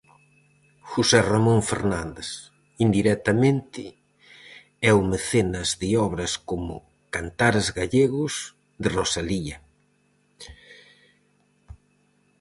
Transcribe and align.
José 0.91 1.19
Ramón 1.33 1.61
Fernández, 1.71 2.29
indirectamente, 2.85 3.83
é 4.89 4.91
o 4.99 5.01
mecenas 5.11 5.69
de 5.81 5.89
obras 6.07 6.33
como 6.49 6.73
"Cantares 7.15 7.67
gallegos" 7.79 8.33
de 8.81 8.87
Rosalía. 8.97 9.57